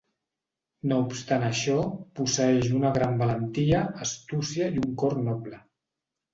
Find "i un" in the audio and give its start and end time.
4.77-5.01